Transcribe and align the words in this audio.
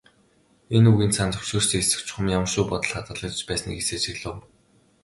Энэ 0.75 0.87
үгийн 0.93 1.11
цаана 1.15 1.33
зөвшөөрсөн 1.35 1.81
эсэх, 1.81 2.01
чухам 2.07 2.27
ямар 2.37 2.49
шүү 2.53 2.63
бодол 2.69 2.93
хадгалагдаж 2.93 3.41
байсныг 3.47 3.77
эс 3.81 3.89
ажиглав. 3.95 4.37